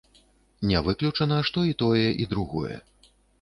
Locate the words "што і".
1.49-1.77